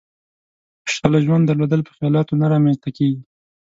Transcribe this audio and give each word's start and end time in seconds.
خوشحاله 0.83 1.19
ژوند 1.25 1.43
درلودل 1.45 1.81
په 1.85 1.91
خيالاتو 1.97 2.33
نه 2.41 2.45
رامېنځ 2.51 2.77
ته 2.83 2.89
کېږي. 2.97 3.19